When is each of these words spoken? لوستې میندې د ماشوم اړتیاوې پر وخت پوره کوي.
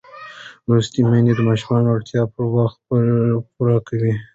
لوستې 0.67 1.01
میندې 1.09 1.33
د 1.35 1.39
ماشوم 1.47 1.83
اړتیاوې 1.95 2.31
پر 2.33 2.43
وخت 2.55 2.77
پوره 3.55 3.77
کوي. 3.87 4.13